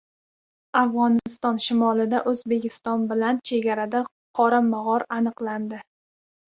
Afg‘oniston 0.79 1.59
shimolida 1.67 2.21
O‘zbekiston 2.33 3.07
bilan 3.13 3.43
chegarada 3.51 4.05
qora 4.43 4.67
mog‘or 4.75 5.11
aniqlandi 5.21 5.87